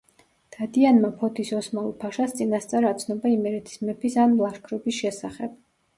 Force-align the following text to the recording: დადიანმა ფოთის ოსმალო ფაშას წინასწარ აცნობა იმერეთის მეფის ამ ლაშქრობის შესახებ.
დადიანმა 0.53 1.11
ფოთის 1.19 1.51
ოსმალო 1.57 1.91
ფაშას 2.03 2.33
წინასწარ 2.39 2.89
აცნობა 2.93 3.35
იმერეთის 3.35 3.85
მეფის 3.91 4.19
ამ 4.25 4.35
ლაშქრობის 4.41 4.99
შესახებ. 5.03 5.55